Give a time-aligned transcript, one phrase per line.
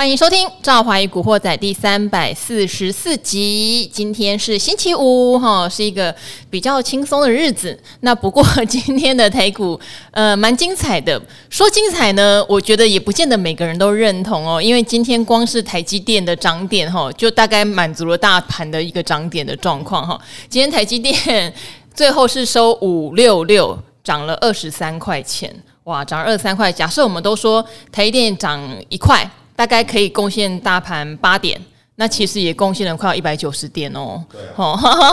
[0.00, 3.86] 欢迎收听《赵华与古惑仔》第三百四十四集。
[3.92, 6.14] 今天是星期五，哈，是一个
[6.48, 7.78] 比较轻松的日子。
[8.00, 9.78] 那不过今天的台股，
[10.12, 11.20] 呃，蛮精彩的。
[11.50, 14.58] 说精彩呢，我觉得也不见得每个人都认同哦。
[14.62, 20.18] 因为今天光是台积电的涨点，哈，就大概满足了大盘的一个涨点的状况，哈。
[20.48, 21.52] 今天台积电
[21.92, 25.54] 最后是收五六六，涨了二十三块钱，
[25.84, 26.72] 哇，涨二十三块。
[26.72, 29.30] 假设我们都说台积电涨一块。
[29.60, 31.60] 大概可以贡献大盘八点，
[31.96, 34.24] 那其实也贡献了快要一百九十点哦。
[34.32, 34.40] 对，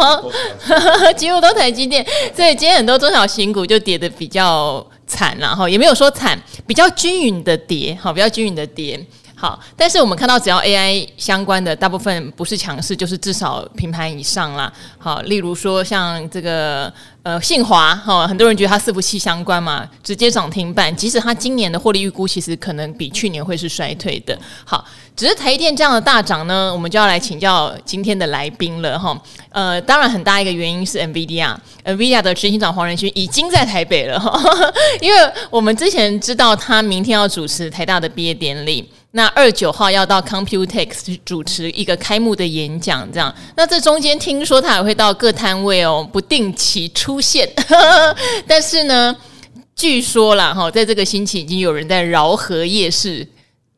[1.19, 2.01] 几乎都台积电，
[2.33, 8.97] 所以今天很多中小型股就跌的比较惨然后，也没有说惨，比较均匀的跌，好，比较均匀的跌。
[9.39, 14.73] 好，但是我们看到只要 AI 相关的，大部分不是强势，就是至少平盘以上啦。
[14.97, 16.91] 好，例如说像这个
[17.21, 20.93] 呃信华，哈，很多人觉得它伺服器相关嘛，直接涨停板。
[20.95, 24.35] 即使它今年的获利预估其实可能比去年会是衰退的。
[24.65, 24.83] 好，
[25.15, 29.15] 只是台电这样的大涨呢，我们就要来请教今天的来宾了哈。
[29.51, 34.41] 呃，当然很大一个原因是 NVIDIA，NVIDIA 的执行长黄仁勋已经在台北了哈，
[34.99, 38.89] 因为我们之前知道他明天要主持台大的毕业典礼。
[39.17, 43.33] 那二九号要到 Computex 主持一个开幕的演讲，这样。
[43.55, 47.49] 那这中间听说他还会到各摊位哦，不定期出现。
[48.45, 49.15] 但是呢，
[49.75, 53.27] 据说啦哈，在这个星期已经有人在饶河夜市。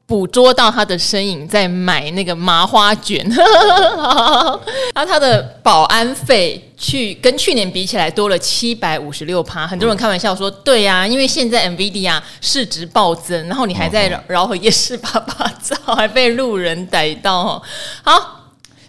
[0.10, 3.24] 捕捉到他的身影，在买那个麻花卷，
[4.96, 17.62] 那他的保安费去跟去年比起来多了七百五十六趴，很多人开玩笑说，对呀、啊，因为现在 NVIDIA 市值暴增，然后你还在饶河夜市趴趴照，还被路人逮到，
[18.02, 18.39] 好。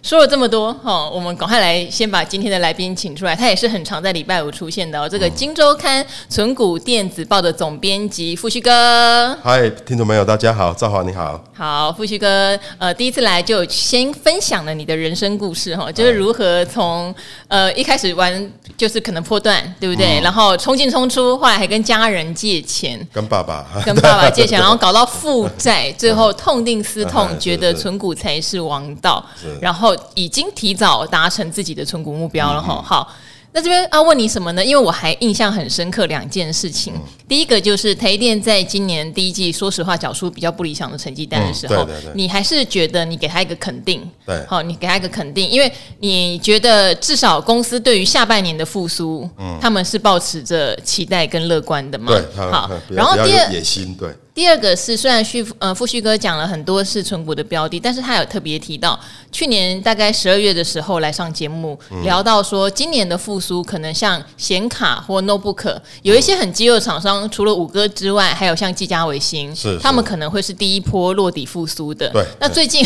[0.03, 3.35] 说了这么多哈，我们赶快来先把今天的来宾请出来。
[3.35, 5.07] 他也是很常在礼拜五出现的哦。
[5.07, 9.37] 这个《金周刊》存股电子报的总编辑富旭哥。
[9.43, 11.39] 嗨，听众朋友，大家好，赵华你好。
[11.53, 17.13] 好，富旭哥，呃，第一次来就先分享了你的人生故事哈，就是如何从
[17.47, 20.19] 呃一开始玩就是可能破断，对不对？
[20.19, 29.23] 嗯、然后冲进冲出，后来还跟家人借钱，跟爸爸跟爸爸借钱， 然后搞到负债，最后痛定思痛， 觉得存股才是王道，
[29.61, 29.90] 然后。
[30.15, 32.81] 已经提早达成自己的存股目标了哈。
[32.81, 33.13] 好，
[33.53, 34.63] 那这边要问你什么呢？
[34.63, 36.93] 因为我还印象很深刻两件事情。
[36.95, 44.09] 嗯、第一个就是台电在今年第一季，说实话缴出比较不理想的成绩单的时候，嗯、对对对，你还是觉得你给他一个肯定。
[44.31, 52.11] 对，好，你给他一个肯定，因为你觉得至少公司对于下半年的复苏，嗯，他们是保持着期待跟乐观的嘛。
[52.11, 54.09] 对，好，然后第二野心对。
[54.33, 58.97] 第二个是，虽然旭呃富旭哥讲了很多是存股的标的，但是他有特别提到，
[59.29, 72.09] 去年大概十二月的时候来上节目，嗯、聊到说，今年的复苏可能像显卡或 notebook，有一些很饥饿厂商，除了五哥之外，还有像技嘉、微星，是他们可能会是第一波落底复苏的。
[72.11, 72.85] 对，那最近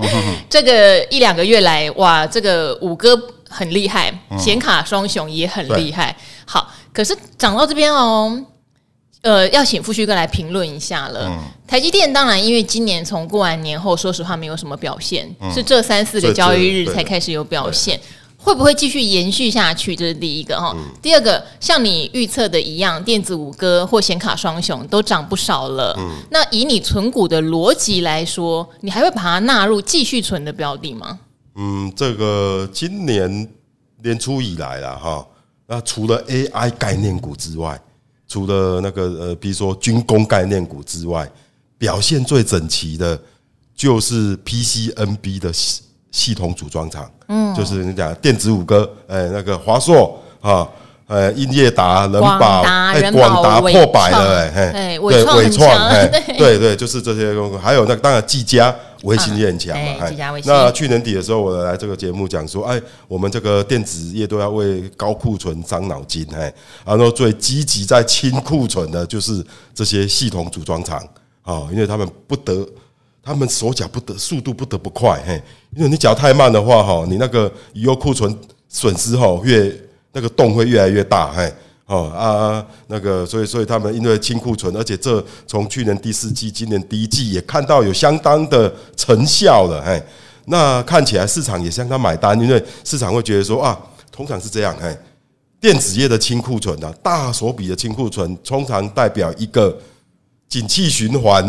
[0.48, 3.16] 这个一两个月来，哇，这个五哥
[3.48, 6.16] 很厉害，显、嗯、卡双雄也很厉害。
[6.44, 8.44] 好，可是讲到这边哦。
[9.22, 11.24] 呃，要请富旭哥来评论一下了。
[11.24, 17.98] 嗯、台积电当然，因为今年从过完年后，说实话没有什么表现，嗯、是这三四个交易日才开始有表现，
[18.46, 19.96] 会不会继续延续下去？
[19.96, 20.72] 这是第一个哈。
[20.76, 25.92] 嗯、第二个，像你预测的一样，电子五哥或显卡双雄都涨不少了。
[25.98, 31.18] 嗯、那以你存股的逻辑来说，你还会把它纳入继续存的标的吗？
[31.56, 33.48] 嗯，这个今年
[34.04, 35.26] 年初以来了哈，
[35.66, 37.82] 那除了 AI 概念股之外。
[38.28, 41.28] 除了那个呃，比如说军工概念股之外，
[41.78, 43.20] 表现最整齐的，
[43.74, 45.52] 就是 PCNB 的
[46.16, 50.66] 系系统组装厂，嗯，就是你讲电子五哥，哎，那个华硕啊。
[51.08, 56.58] 呃，英业达、人保，哎，广达破百了，哎，对，纬创，哎，对。
[56.58, 58.74] 对，就是这些公司，还有那当然技嘉、
[59.04, 60.12] 微星也很强嘛，哎，
[60.44, 66.52] 那去年底的时候，我来这个节目讲说，哎，我们这个电子业都要为高库存伤脑筋，哎，
[66.84, 70.98] 然后最积极在清库存的，就是这些系统组装厂，
[71.42, 72.66] 啊，因为他们不得，
[73.26, 75.42] 他们手脚不得，速度不得不快，嘿，
[75.74, 78.34] 因为你脚太慢的话，哈，你那个以后库存
[78.68, 79.76] 损失哈越。
[80.12, 81.52] 那个洞会越来越大，嘿，
[81.84, 90.02] 哦啊，那个，所以，所以他们因为清库存，而且这从去年第四季、今年第一季也看到有相当的成效了，嘿，
[90.46, 93.78] 那看起来市场也相当买单，因为市场会觉得说啊，
[94.10, 94.96] 通常是这样，嘿，
[95.60, 99.78] 电子业的清库存啊，大手笔的清库存，通常代表一个
[100.48, 101.44] 景气循环，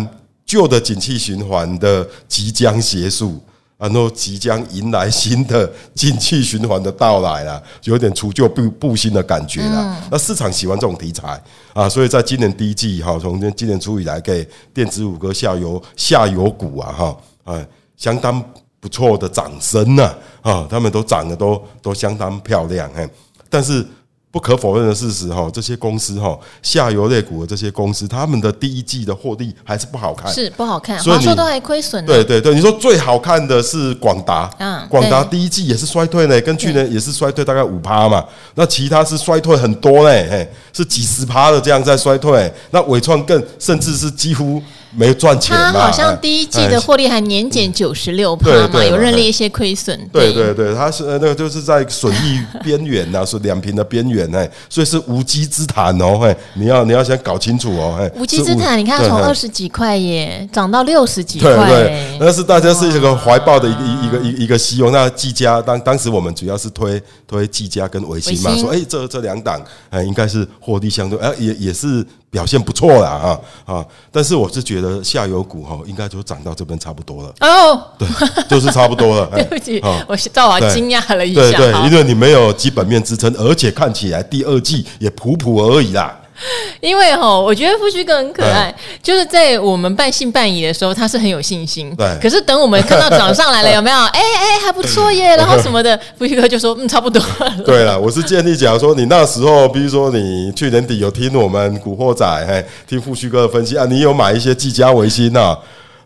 [0.48, 3.40] 旧的景气循环的即将结束。
[3.80, 10.04] 然后即将迎来新的景气循环的到来了，有点除旧布布新的感觉了。
[10.10, 11.40] 那市场喜欢这种题材
[11.74, 18.44] 啊，所以在今年第一季哈，从今年初以来，给电子五个下游下游股啊哈，哎，相当
[18.80, 20.12] 不错的掌声呐
[20.42, 23.08] 啊，他们都涨得都都相当漂亮哎，
[23.48, 23.86] 但是。
[24.30, 32.06] 不可否认的事实哈，这些公司哈，下游类股的这些公司，他们的第一季的获利还是不好看，是不好看，所以说都还亏损。
[32.06, 38.24] 对对对，你说最好看的是广达，嗯，广达第一季也是衰退呢，跟去年也是衰退大概五趴嘛，
[38.56, 44.62] 那其他是衰退很多嘞，是几十趴的这样在衰退，那纬创更甚至是几乎。
[44.96, 49.98] 没赚钱，他好像第一季的获利还年减九十六趴嘛，有认列一些亏损。
[50.12, 64.92] 对对对，他是那个就是在损益边缘呐， 是两平的边缘哎，所以是无稽之谈哦，嘿，你要你要先搞清楚哦，嘿，无稽之谈，你看从二十几块耶涨到六十几块，对对，那是大家是一个怀抱的一个一个一一个希望。
[64.92, 72.06] 那技嘉当当时我们主要是推推技嘉跟维新嘛，说哎这这两档哎应该是获利相对哎也也是。
[72.30, 73.86] 表现不错啦啊啊！
[74.12, 77.82] 但是我是觉得下游股哈，应该就涨到这边差不多了哦。
[77.98, 78.08] 对，
[78.50, 79.30] 就是差不多了。
[79.34, 81.42] 对不起，我赵华惊讶了一下。
[81.42, 86.18] 对对，因为你没有基本面支撑，而且看起来第二季也普普而已啦。
[86.82, 91.94] 因为哈，我觉得富旭哥很可爱，就是在我们半信半疑的时候，他是很有信心。
[91.96, 92.08] 对。
[92.22, 93.98] 可是等我们看到涨上来了， 有没有？
[93.98, 97.54] 哎哎，还不错耶，然后什么的，富旭哥就说嗯，差不多了。
[97.66, 105.58] 对了，我是建议讲说，你那时候，比如说你去年底有听我们古惑仔，哎，听富旭哥的分析啊，你有买一些技嘉、微星啊，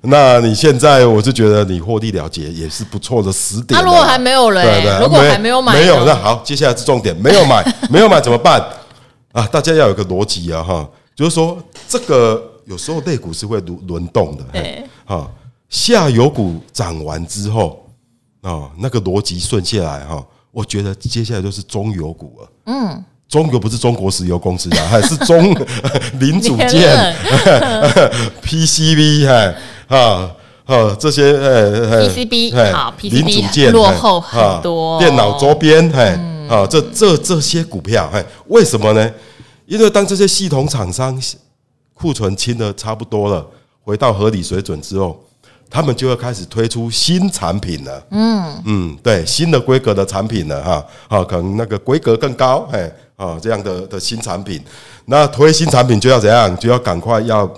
[0.04, 3.80] 那你现在我是觉得你获利了结也是不错的时点。
[3.80, 8.64] 那如果还没有了，对对，如果还没有买，没有，那好，接下来是重点，没有买，没有买怎么办？
[9.32, 11.58] 啊，大家要有个逻辑啊，哈，就是说
[11.88, 15.30] 这个有时候类股是会轮轮动的，对，哈，
[15.70, 17.86] 下游股涨完之后
[18.42, 25.56] 啊，那个逻辑顺下来哈，我觉得接下来就是中游股了，嗯，中游不是中国石油公司啊，还是中
[26.20, 27.16] 零组件
[28.44, 29.56] ，PCB，哎，
[29.88, 30.30] 啊
[30.66, 36.28] 啊 这些呃，PCB 好，PCB 零组件落后很多，电脑周边，哎。
[36.52, 39.10] 啊，这这这些股票，哎，为什么呢？
[39.66, 41.18] 因为当这些系统厂商
[41.94, 43.48] 库存清的差不多了，
[43.82, 45.24] 回到合理水准之后，
[45.70, 48.04] 他们就要开始推出新产品了。
[48.10, 54.62] 嗯嗯，对，新的规格的产品了哈，啊，可能那个规格更高，哎，啊，这样的的新产品，
[55.06, 56.54] 那推新产品就要怎样？
[56.58, 57.50] 就要赶快要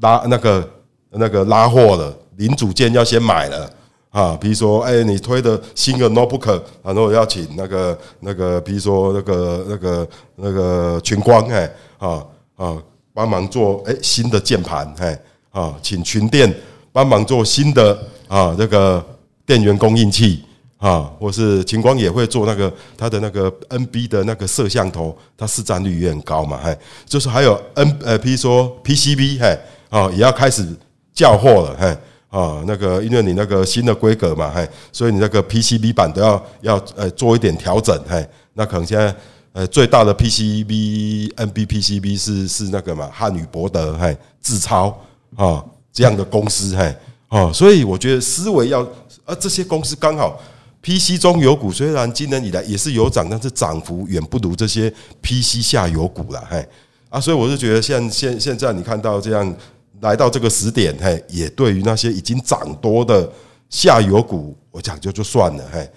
[0.00, 0.68] 拉那个
[1.10, 3.70] 那个拉货了，零组件要先买了。
[4.14, 11.68] 啊，比如说，哎，你推的新的 notebook，然后要请那个那个，比如说那个那个那个群光，哎，
[11.98, 12.24] 啊
[12.54, 12.80] 啊，
[13.12, 15.20] 帮忙做哎新的键盘，哎，
[15.50, 16.54] 啊，请群电
[16.92, 19.04] 帮忙做新的啊这个
[19.44, 20.44] 电源供应器，
[20.78, 29.58] 啊，或是群光也会做那个它的那个 NB 的那个摄像头，它市占率也很高嘛，哎，就是还有 N 呃，比如说 PCB，哎，
[29.90, 30.64] 啊，也要开始
[31.12, 31.98] 叫货了，哎。
[32.34, 39.14] 啊，那个因为你那个新的规格嘛，嘿，所以你那个 PCB 板都要要呃做一点调整，嘿，那可能现在
[39.52, 44.88] 呃最大的 PCB NB PCB 是是那个嘛汉语博德，嘿，智超
[45.36, 46.92] 啊这样的公司，嘿，
[47.28, 48.82] 啊，所以我觉得思维要，
[49.24, 50.42] 啊这些公司刚好
[50.82, 54.92] PC 中有股虽然今年以来也是有涨，但是涨幅远不如这些
[55.22, 56.66] PC 下游股了，嘿，
[57.10, 59.56] 啊，所以我是觉得现现现在你看到这样。
[60.00, 63.30] 来到这个时点，嘿，也对于那些已经涨多的
[63.70, 65.88] 下游股，我讲就就算了，嘿，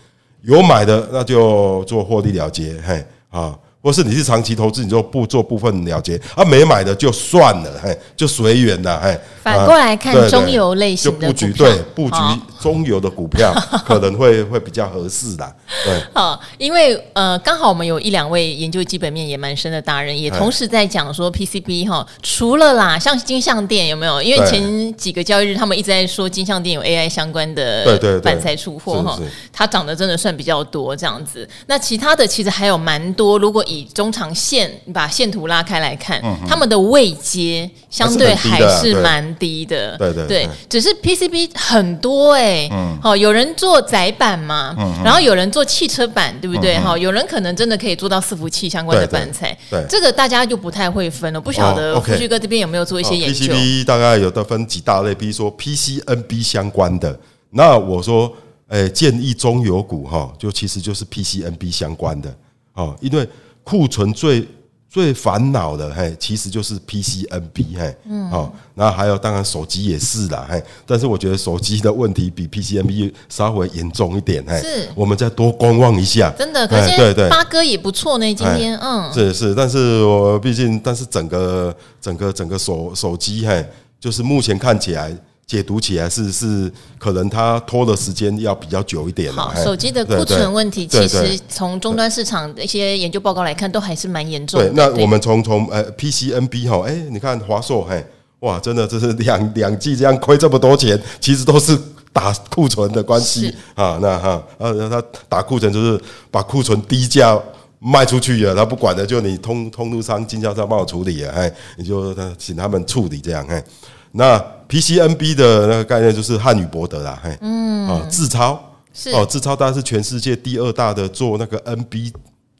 [0.41, 3.57] 有买的那就做获利了结，嘿，啊。
[3.87, 9.17] 或是你是长期投资，你就不做部分了结啊，没买的就算了，嘿，就随缘了，嘿。
[9.41, 12.17] 反过来看，中游类型的布局，对布局
[12.59, 13.53] 中游的股票
[13.87, 15.97] 可能会会比较合适的，对。
[16.13, 24.21] 好，因为呃，刚好我们有一两位研究基本面也蛮深的达人，也同时在讲说 PCB 哈，除了啦，像金像店有没有？
[24.21, 29.17] 因为前几个交易日他们一直在说金像店有 AI 相关的板材出货哈，
[29.53, 31.47] 它涨得真的算比较多这样子。
[31.67, 39.97] 那其他的其实还有蛮多，如果以中长线，你把线图拉开来看，嗯、他们的位阶相对还是蛮低的。
[39.97, 42.69] 对对对，只是 PCB 很多哎、欸，
[43.01, 46.77] 好、嗯，有人做载板嘛，嗯、然后有人做汽车板，对不对？
[46.79, 49.57] 哈、有人可能真的可以做到伺服器相关的板材。
[49.89, 51.39] 这个大家就不太会分了。
[51.41, 57.17] 不晓得富旭哥这边有没有做一些研究、哦 okay？PCB 大概有的分几大类，比如说 PCNB 相关的。
[57.51, 58.31] 那我说，
[58.67, 62.35] 哎，建议中油股哈，就其实就是 PCNB 相关的
[62.73, 63.27] 哦，因为。
[63.67, 64.47] 库存最
[64.89, 83.65] 最烦恼的嘿，其实就是 PCNB 嘿，嗯，好，那还有当然手机也是啦嘿，但是我觉得手机的问题比 PCNB 稍微严重一点嘿，是，我们再多观望一下，真的，可是八哥也不错呢，今天，嗯，是是，但是我毕竟，但是整个整个整个手手机嘿，
[83.99, 85.13] 就是目前看起来。
[85.47, 89.31] 解读起来是是可能它拖的时间要比较久一点。
[89.31, 94.67] 好，手机的库存问题，其实从终端市场的一些研究报告来看，都还是蛮严重的。
[94.67, 98.05] 对，那我们从从呃 PCNB 哈，哎，你看华硕，嘿，
[98.41, 101.79] 哇，真的这是两 两季这样亏这么多钱，其实都是
[102.11, 103.97] 打库存的关系啊。
[104.01, 105.97] 那哈，呃，他打库存就是
[106.29, 107.41] 把库存低价
[107.79, 113.63] 卖出去了，他不管的，就你通通路商、经销商帮我处理了，哎，你就他请他们处理这样，哎。
[114.11, 114.37] 那
[114.67, 118.59] PCNB 的那个概念就是汉语博德啦，嘿，嗯，啊，智超
[118.93, 119.11] 是。
[119.11, 122.11] 哦，智超当然是全世界第二大的做那个 NB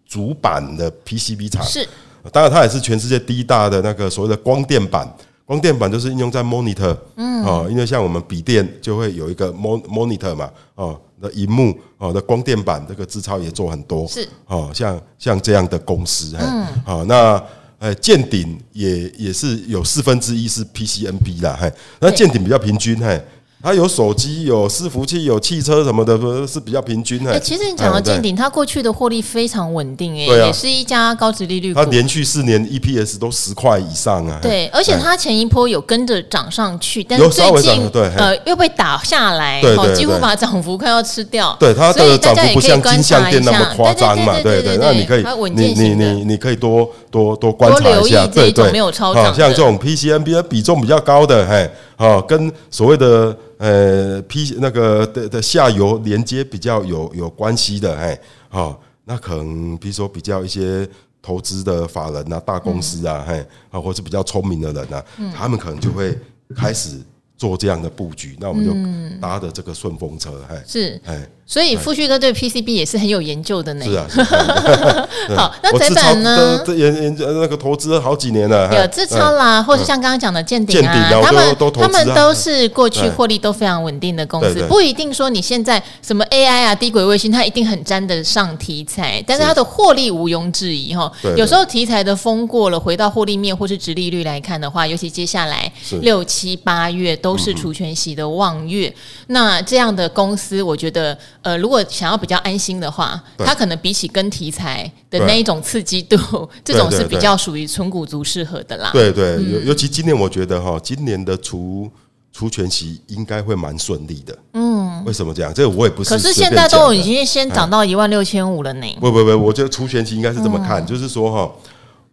[0.07, 1.87] 主板的 PCB 厂，是，
[2.31, 5.05] 当然它也是全世界第一大的那个所谓的光电板，
[5.45, 17.43] 光电板就是应用在 monitor，嗯，哦，因为像我们笔电就会有一个 mon monitor 嘛，哦，的荧幕哦的光电板，这个智超也做很多，是，哦，像像这样的公司，嗯，好，那。
[17.79, 23.21] 哎，见顶也也是有四分之一是 PCNB 啦，嘿，那见顶比较平均，嘿。
[23.63, 27.31] 它有手机，有伺服器，有汽车什么的，是比较平均的。
[27.31, 31.79] 哎，其实你讲到健鼎，它过去的获利非常稳定，哎，也是一家高殖利率股。
[31.79, 34.39] 它连续四年 EPS 都十块以上啊。
[34.41, 41.57] 对，而且它前一波有跟着涨上去，但是最近呃又被打下来，对，几乎把涨幅快要吃掉。
[41.59, 44.77] 对，它的涨幅不像金项店那么夸张嘛，对对。
[44.77, 48.71] 那你可以，你你你你可以多多多观察一下，对对。
[48.99, 51.67] 好像这种 PCNB 的比重比较高的，嘿。
[51.97, 58.17] 好，跟所谓的呃批那个的的下游连接比较有有关系的，哎，
[58.49, 60.87] 好，那可能比如说比较一些
[61.21, 65.03] 投资的法人啊、大公司啊，嘿，啊，或是比较聪明的人啊，
[65.35, 66.15] 他们可能就会
[66.55, 66.99] 开始
[67.35, 71.27] 做这样的布局，那我们就搭的这个顺风车，哎，是，哎。
[71.47, 73.85] 所以富旭哥对 PCB 也是很有研究的呢。
[73.85, 76.61] 是啊， 好，那载板呢？
[76.67, 78.69] 研研究那个投资了好几年了。
[78.75, 91.09] 有自超啦，或者像刚刚讲的建鼎啊，他们他们都是过去获利都非常稳定的公司，不一定说你现在什么 AI 啊、低轨卫星，它一定很沾得上题材，但是它的获利毋庸置疑哈。
[91.37, 98.93] 有时候题材的风过了，回到获利面或是殖利率来看的话，尤其接下来六七八月都是除权息的望月，
[99.27, 101.17] 那这样的公司，我觉得。
[101.47, 106.17] 呃，如果想要比较安心的话，它可能比起跟题材的那一种刺激度，
[106.61, 108.89] 这种是比较属于纯股族适合的啦。
[108.91, 111.89] 对对，尤尤其今年，我觉得哈，今年的除
[112.33, 114.37] 除权息应该会蛮顺利的。
[114.55, 115.53] 嗯，为什么这样？
[115.53, 116.09] 这个我也不是。
[116.09, 118.85] 可是现在都已经先涨到一万六千五了呢。
[118.99, 121.51] 不不不，我觉得除权息应该是这么看，就是说哈，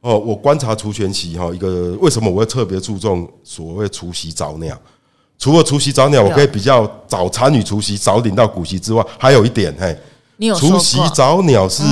[0.02, 4.80] 哦，我观察除权息哈，一个为什么我会特别注重所谓除息早鸟？
[5.38, 9.98] 除了除夕早鸟，我可以比较早参与除夕、早领到股息之外，还有一点，嘿，
[10.54, 11.82] 除夕早鸟是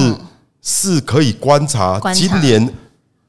[0.63, 2.73] 是可以观察今年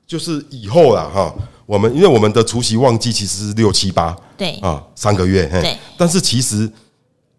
[0.08, 1.34] 就是以后了哈。
[1.66, 6.72] 我们因为我们的除夕旺季其实是六七八，对啊，三个月，嘿，但是其实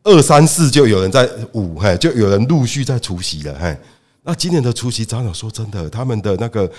[0.03, 3.77] 二三四就有人在五，嘿，就有人陆续在除夕了，嘿。
[4.25, 6.71] 那今年的除夕早鸟，说真的，他们的那个。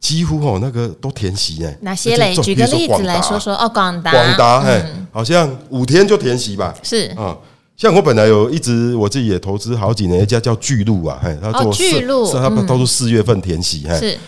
[0.00, 2.34] 几乎哦，那个都填息哎，哪些嘞？
[2.36, 6.74] 举个例子来说说哦，广达，广达哎，好像五天就填息吧？
[6.82, 7.12] 是。
[7.16, 7.36] 啊，
[7.76, 14.18] 像我本来有一直我自己也投资好几年，一家叫巨鹿啊，嘿，他做巨鹿，是他都是四月份填息，嘿。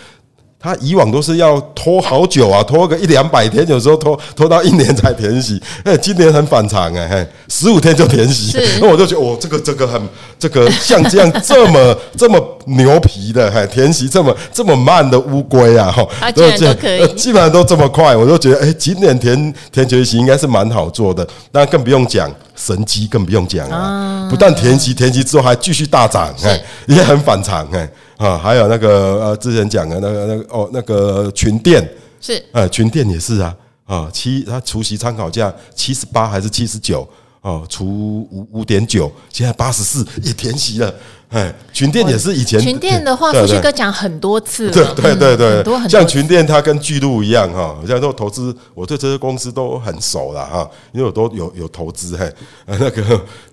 [0.61, 5.57] 他以往都是要拖好久啊，拖个一两百天，有时候拖拖到一年才填息。
[5.85, 10.01] 哎，今年很反常哎，嘿，十五天就填息，那 我就觉得，哦，这个这个很
[10.37, 16.41] 这个像这样这么 这么牛皮的，哎，填息这么这么慢的乌龟啊，哈，都
[16.73, 27.89] 可以，基本上都这么快，我就觉得，哎，今年填填全息应该是蛮好做的，那更不用讲神机，更不用讲啊，不但填息，填息之后还继续大涨，哎，也很反常，哎。
[28.19, 31.81] 啊，还有那个呃，之前讲的那个那个哦，那个群店
[32.19, 37.07] 是，呃，群店也是啊，啊，七，它除夕参考价七十八还是七十九？
[37.39, 37.87] 哦，除
[38.29, 40.93] 五五点九，现在八十四也填息了。
[41.29, 52.33] 哎，群店也是以前群店的话，富旭哥讲很多次了，对对对对，很多很像群店，它跟巨鹿一样哈，像说投资，我对这些公司都很熟了哈，因为我都有有投资嘿，
[52.65, 53.01] 那个，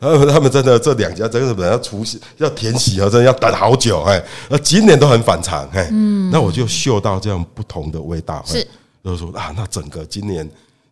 [0.00, 8.66] 然后他们真的这两家真的本来要除夕要填息啊，真的要等好久哎，那今年都很反常哎，嗯，那我就嗅到这样不同的味道，是，
[9.04, 10.48] 就是说啊，那整个今年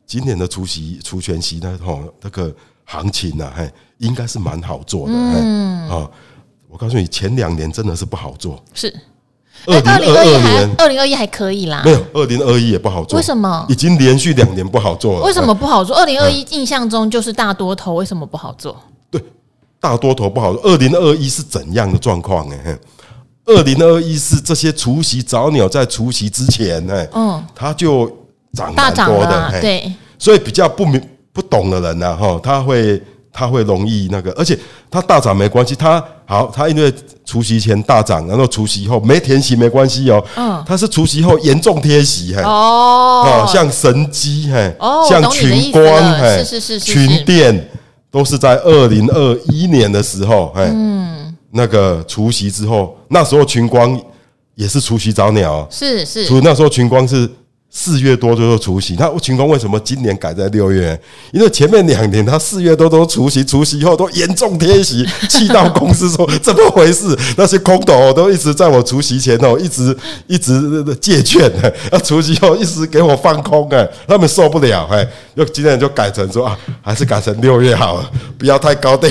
[0.07, 2.55] 今年的除息除权息呢，吼，那个。
[2.87, 6.11] 行情呢，嘿，应该是蛮好做的，嗯，啊，
[6.75, 8.93] 我告诉你，前两年真的是不好做，是，
[9.65, 11.83] 二零二二年，二零二一还可以啦。
[11.85, 13.17] 没有，二零二一也不好做。
[13.17, 13.65] 为什么？
[13.69, 15.25] 已经连续两年不好做了。
[15.25, 15.95] 为什么不好做？
[15.95, 18.77] 二零二一印象中就是大多头，为什么不好做？
[19.09, 19.23] 对，
[19.79, 20.61] 大多头不好做。
[20.65, 22.49] 二零二一是怎样的状况？
[22.51, 22.77] 哎，
[23.45, 28.11] 二零二一是这些除夕早鸟在除夕之前，哎，嗯，它就
[28.53, 29.93] 涨大涨的，对。
[30.19, 31.01] 所以比较不明
[31.33, 33.01] 不懂的人呢，哈，他会。
[33.37, 34.57] 它会容易那个，而且
[34.89, 36.91] 它大涨没关系，它好，它因为
[37.25, 45.83] 除夕前大涨，然后除夕后没填息没关系哦，嗯，它是除夕后严重贴息，嘿，哦，像神机，嘿，哦，像群光，
[46.21, 47.69] 嘿，是是是，群电
[48.09, 54.01] 都是在二零二一年的时候，嘿，嗯，那个除夕之后，那时候群光
[54.55, 57.29] 也是除夕早鸟，是是，除那时候群光是。
[57.77, 60.99] 四月多就除夕，他群工为什么今年改在六月？
[61.33, 67.19] 因为前面两年他四月多都除夕，除夕以后都严重贴息，气到公司说怎么回事？
[67.37, 69.95] 那些空头都一直在我除夕前哦，一直
[70.29, 71.51] 一直借券，
[71.91, 75.05] 啊，除夕后一直给我放空，哎，他们受不了，哎，
[75.35, 79.11] 又今天就改成说啊，还是改成六月好了，不要太高调，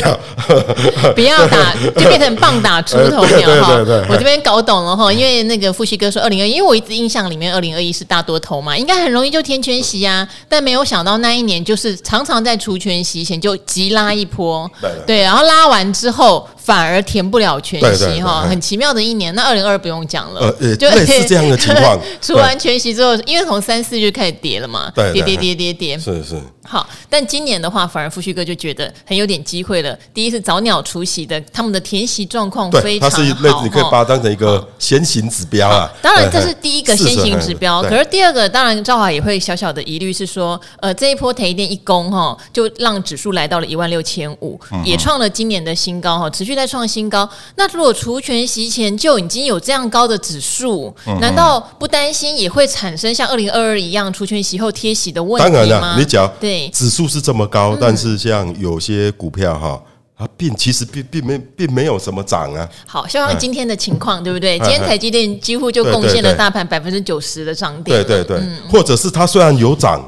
[1.14, 3.76] 不要打，就变成棒打出头鸟哈。
[4.08, 8.53] 我这边搞懂了哈，因为那个富熙哥说二零二一，因为我一直印象里面二零二一是大多头。
[8.62, 14.70] 嘛，应该很容易就填全息啊，但没有想到那一年就是常常在除全息前就急拉一波，
[15.06, 19.34] 对，然后拉完之后反而填不了全息哈，很奇妙的一年。
[19.36, 26.42] 那二零二二不用讲了，就类似这样的情况， 除完全息之后，因为从三四就开始跌了嘛，跌跌跌跌跌，是是。
[26.66, 29.94] 好，但今年的话，反而富旭哥就觉得很有点机会了。
[30.14, 35.92] 第一是早鸟除席的，他们的填息状况非常好，它是类似，你可以把它当成一个先行指标啊。
[36.02, 37.84] 当然，这是第一个先行指标。
[37.84, 47.28] 可是第二个，当然赵华也会小小的疑虑是说，呃，这一波台积电一攻哈，就让指数来到了一万六千五，也创了今年的新高哈，持续在创新高。
[47.56, 55.60] 那如果除权息前就已经有这样高的指数，难道不担心也会产生像二零二二一样除权息后贴息的问题吗？
[55.60, 56.70] 当然了，你讲对。
[56.70, 59.82] 指数是这么高，但是像有些股票哈，
[60.18, 62.68] 它并其实并并没并没有什么涨啊。
[62.86, 64.60] 好，像今天的情况，对不对？
[64.60, 68.04] 今天台积电几乎就贡献了大盘百分之九十的涨点。
[68.06, 70.08] 对对对，或者是它虽然有涨，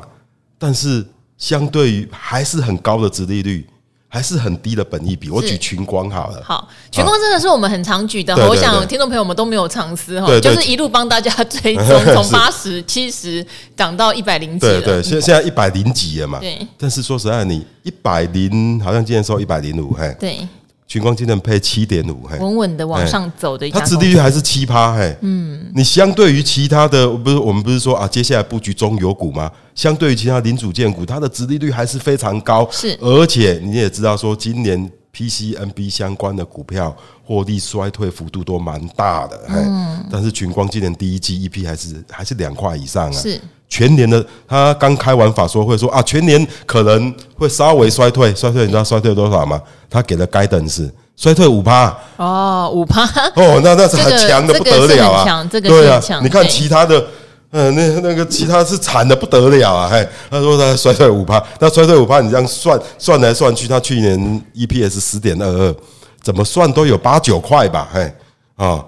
[0.57, 1.05] 但是
[1.37, 3.67] 相对于还是很高的值利率。
[4.07, 6.41] 还是很低的本益比，我举群光好了。
[6.43, 8.33] 好，群光真的是我们很常举的。
[8.47, 16.39] 我想听众朋友们都没有藏私哈，就是一路帮大家追踪，从 八十七十涨到一百零几对，现现在一百零几了嘛。
[16.39, 16.65] 对。
[16.77, 20.15] 但是说实在，你一百零，好像今天收一百零五，嘿。
[20.19, 20.47] 对。
[20.87, 23.67] 群光今天配七点五，嘿，稳稳的往上走的。
[23.71, 25.17] 它殖利率还是七趴，嘿。
[25.21, 25.71] 嗯。
[25.73, 29.51] 你相对于其他的，不是我们不是说啊，接下来布局中油股吗？
[29.73, 32.67] 相对于其他零组件股，它的殖利率还是非常高。
[32.71, 39.41] 是，而且你也知道，说今年 PCNB 相关的股票获利衰退幅度都蛮大的。
[39.49, 43.11] 嗯，但是群光今年第一季 EP 还是还是两块以上啊。
[43.11, 49.61] 是，全年的他刚开完法说会说啊，全年可能会稍微衰退，衰退你知道衰退多少吗？
[49.89, 51.95] 他给了 guidance 衰退五趴。
[52.17, 53.03] 哦，五趴。
[53.35, 55.47] 哦，那那是很强的不得了啊。
[55.61, 57.05] 对啊，你看其他的。
[57.51, 59.87] 嗯，那那个其他是惨的不得了啊！
[59.89, 65.75] 嘿，他说他衰退五趴，那衰退五趴，你这样算算来算去，他去年 EPS 十点二二，
[66.21, 67.87] 怎么算都有八九块吧？
[67.93, 68.13] 嘿，
[68.57, 68.83] 啊，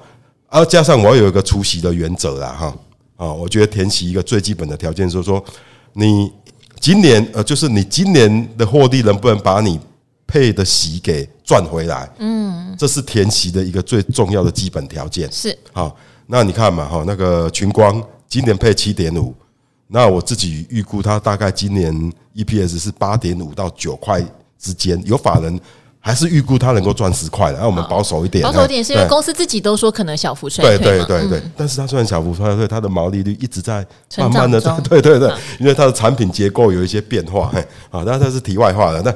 [0.49, 2.73] 啊，加上我有一个出席的原则啦，哈，
[3.17, 5.43] 啊，我觉得填息一个最基本的条件，就是说
[5.91, 6.31] 你
[6.79, 9.77] 今年呃，就是你今年的获利能不能把你
[10.25, 12.09] 配的息给赚回来？
[12.19, 15.29] 嗯，这是填息的一个最重要的基本条件。
[15.31, 15.93] 是，好，
[16.27, 18.01] 那你看嘛，哈，那个群光。
[18.29, 19.33] 今年配七点五，
[19.87, 24.21] 那我自己预估它大概今年 EPS 是八点五到九块
[24.59, 25.01] 之间。
[25.05, 25.57] 有法人
[26.07, 28.41] 还是预估它能够赚十块的，那我们保守一点。
[28.41, 30.77] 保守一点是因为公司自己都说可能小幅衰退。
[30.77, 33.85] 对对对对，但是它虽然小幅衰退，它的毛利率一直在
[34.17, 34.61] 慢慢的。
[34.87, 37.51] 对对对，因为它的产品结构有一些变化。
[37.53, 39.01] 嘿，啊，那它是题外话了。
[39.01, 39.13] 那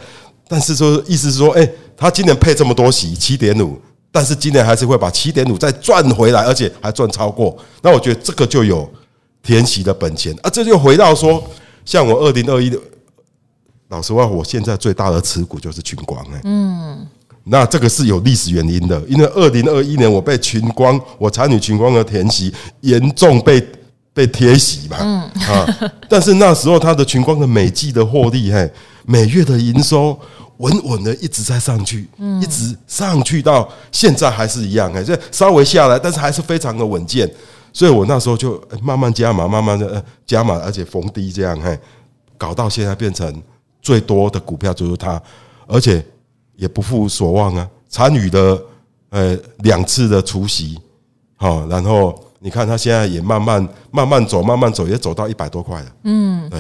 [0.50, 3.80] 但是说意思是说，哎，它今年配这么多息，七点五，
[4.12, 7.58] 但是今年还是会把七点五再赚回来，而且还赚超过。
[7.82, 8.90] 那我觉得这个就有。
[9.44, 11.44] 填息的本钱啊，这就回到说，
[11.84, 12.78] 像我二零二一的，
[13.92, 17.06] 老实话，我现在最大的持股就是群光哎，嗯，
[17.44, 23.62] 那这个是有历史原因的，因为二零二一年我被群光，我参与群光的填息，严重被
[24.14, 28.72] 被贴息嘛，嗯啊，但是那时候它的群光的每季的获利，嘿，
[29.06, 30.18] 每月的营收
[30.58, 37.30] 稳稳的一直在上去，嗯，一直上去到现在还是一样哎，这稍微下来，但是还是非常的稳健。
[37.74, 41.78] 所以我那时候就慢慢加码，慢慢的加码，而且逢低这样嘿，
[42.38, 43.42] 搞到现在变成
[43.82, 45.22] 最多的股票就是它，
[45.68, 46.06] 而且
[46.56, 48.62] 也不负所望啊，参与的
[49.10, 50.80] 呃两次的除息，
[51.36, 55.86] 好，然后你看它现在也慢慢慢慢走，慢慢走，也走到一百多块了。
[56.06, 56.60] 嗯，对。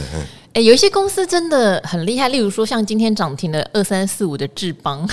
[0.53, 5.07] 哎、欸，有一些公司真的很厉害，例如说像今天涨停的二三四五的智邦，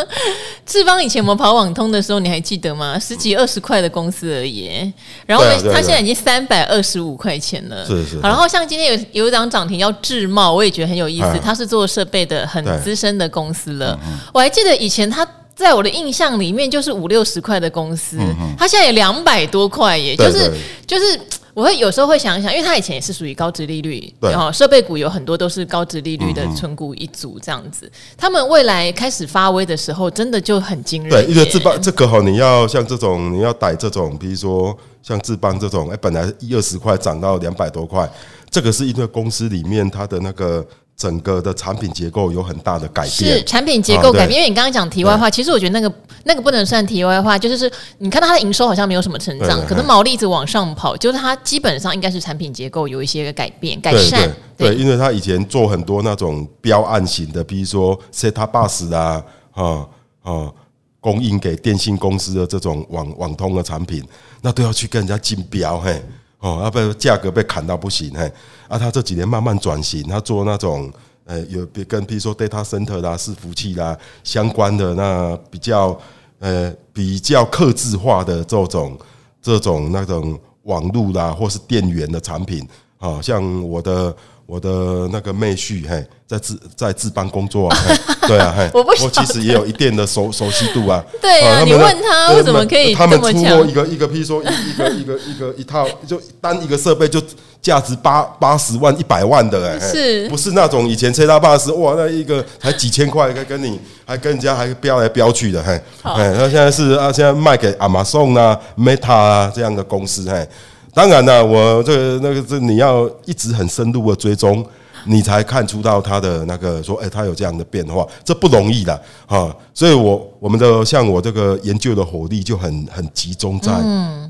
[0.66, 2.98] 智邦、嗯、以前我们跑网通的时候，你还记得吗？
[2.98, 4.92] 十几二十块的公司而已，
[5.24, 7.86] 然后它现在已经三百二十五块钱了。
[7.86, 8.20] 是是。
[8.20, 13.98] 然后像今天有有一档涨停叫智茂，我也觉得很有意思，它是做设备的，很资深的公司了。
[14.34, 15.26] 我还记得以前它。
[15.62, 21.20] 在我的印象里面，就是五六十块的公司，嗯、它现在也两百多块耶，就是对对就是，
[21.54, 31.10] 我会有时候会想一想，因为它以前也是属于高值利率，然后设备股有很多都是高值利率的存股一族这样子，嗯、他们未来开始发威的时候，真的就很惊人。
[31.10, 38.10] 对，因为智邦这个哈，你要像这种，你要逮这种，比如说像智邦这种，哎，本来一二十块涨到两百多块，
[38.50, 40.66] 这个是因为公司里面它的那个。
[41.02, 44.38] 整个的产品结构有很大的改变，是产品结构改变。
[44.38, 54.30] 因为你刚刚讲题外话，其实我觉得那个那个不能算题外话，就是是你看到它的营收好像没有什么成长，可能毛利一直往上跑，就是它基本上应该是产品结构有一些改变改善。
[54.56, 59.84] 对，因为它以前做很多那种标案型的，比如说 set-top box 啊，啊
[60.22, 60.52] 啊，
[61.00, 64.04] 供应给电信公司的这种网网通的产品，
[64.40, 66.00] 那都要去跟人家竞标，嘿。
[66.42, 68.30] 哦，啊，被价格被砍到不行嘿，
[68.68, 70.92] 啊，他这几年慢慢转型，他做那种
[71.24, 75.98] 呃，有跟比如说 data center 啦、伺服器啦相关的那比较
[76.40, 78.98] 呃比较刻制化的这种
[79.40, 84.14] 这种那种网络啦，或是电源的产品，啊，像我的。
[84.46, 87.78] 我的那个妹婿，嘿，在自在智邦工作啊，
[88.26, 91.02] 对啊，嘿，我其实也有一定的熟 熟悉度啊。
[91.20, 97.22] 对啊，你问他为什么可以他们出过一个一个，譬如说一一个一个一个一套，就单一个设备就
[97.62, 100.28] 价值八八十万一百万的，哎，是。
[100.28, 110.46] 不是那种以前7-8哇，那一个才几千块，跟跟你还跟人家还飙来飙去的，嘿，哎，那现在是啊，现在卖给 Amazon 啊、Meta 啊这样的公司，嘿。
[110.94, 114.64] 当然了，我这个那个这你要一直很深入的追踪，
[115.06, 119.56] 你才看出到它的那个说，哎，它有这样的变化，这不容易的哈。
[119.72, 123.72] 所以我我们的像我这个研究的火力就很 很集中在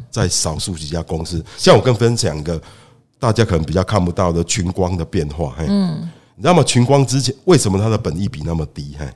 [0.08, 1.44] 在少数几家公司。
[1.56, 2.60] 像我跟分享一个
[3.18, 6.62] 大家可能比较看不到的群光的变化，嘿，你知道吗？
[6.62, 8.94] 群光之前为什么它的本益比那么低？
[8.98, 9.06] 嘿。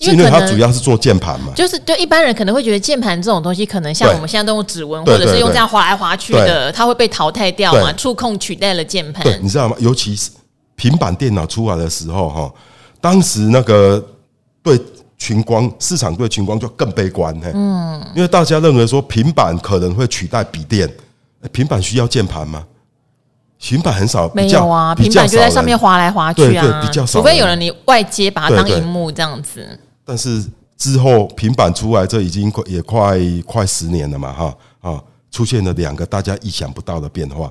[0.00, 9.22] 因为它主要是做键盘嘛，就是对一般人可能会觉得键盘这种东西可能像我们现在都用指纹或者是用这样划来划去的，它会被淘汰掉嘛，触控取代了键盘。
[9.22, 9.76] 对，你知道吗？
[9.78, 10.30] 尤其是
[10.74, 12.50] 平板电脑出来的时候，哈，
[12.98, 14.02] 当时那个
[14.62, 14.80] 对
[15.18, 20.90] 群光市场对群光就更悲观，嗯，因为大家认为说平板可能会取代笔电，
[21.52, 22.64] 平板需要键盘吗？
[23.58, 29.78] 平板很少，没有啊，平板就在上面滑来滑去啊，比较少，除非有人你外接把它当荧幕这样子。
[30.10, 30.42] 但是
[30.76, 37.48] 之后平板出来，这已经快也快快十年了嘛，哈啊，出现了两个大家意想不到的变化。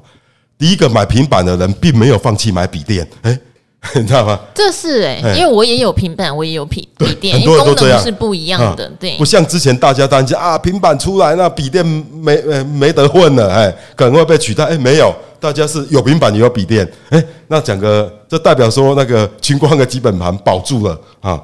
[0.58, 3.40] 第一个买平板的人并没有放弃买笔电，哎，
[3.96, 4.38] 你知道吗？
[4.54, 21.42] 这是哎，因为我也有平板，我也有笔笔电，很多人都这样，是不一样的，对，不像之前大家担心啊，平板出来那笔电没呃没得混了，哎，可能会被取代，哎，没有，大家是有平板也有笔电，哎，那讲个这代表说那个群光的基本盘保住了啊。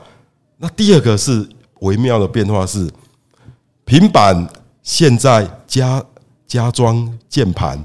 [0.57, 1.47] 那第二个是
[1.81, 2.89] 微妙的变化是，
[3.83, 4.47] 平板
[4.81, 6.03] 现在加
[6.47, 7.83] 加装键盘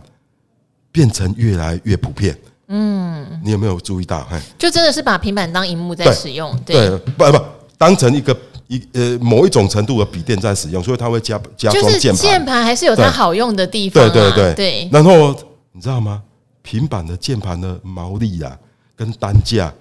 [0.92, 2.38] 变成越来越普遍。
[2.68, 4.24] 嗯，你有没有注意到？
[4.56, 7.44] 就真的是把平板当荧幕在使用，对，对不不
[7.76, 8.36] 当成一个
[8.68, 12.22] 一呃某一种程度的笔电在使用，所以它会加加装键盘。
[12.22, 14.88] 键盘还是有它好用的地方，对对对对。
[14.92, 15.34] 然后
[15.72, 16.22] 你知道吗？
[16.62, 18.56] 平板的键盘的毛利啊，
[18.94, 19.74] 跟单价。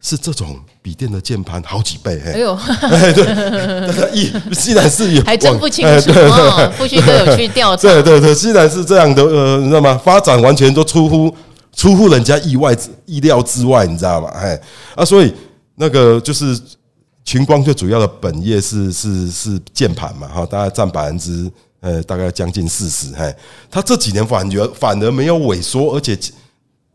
[0.00, 10.00] 是这种笔电的键盘好几倍，哎呦， 哎对，一既然是有，还真不清楚啊，不需都有去调查， 对对对，既然是这样的，呃，你知道吗？
[10.02, 11.34] 发展完全都出乎
[11.74, 14.28] 出乎人家意外意料之外，你知道吗？
[14.34, 14.60] 哎
[14.94, 15.34] 啊，所以
[15.74, 16.56] 那个就是
[17.24, 23.34] 群光最主要的本业是是是键盘嘛，哈，大概占百分之呃大概将近四十，哎，
[23.68, 26.16] 他这几年反而反而没有萎缩，而且。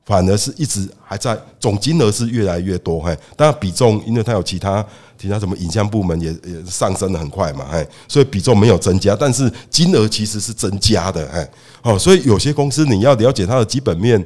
[0.06, 4.86] 反而是一直还在总金额是越来越多，嘿，当然比重，因为它有其他
[5.18, 11.48] 其他什么影像部门也也上升的很快嘛，嘿，所以比重没有增加，但是金额其实是增加的，嘿，
[11.84, 14.24] 哦，所以有些公司你要了解它的基本面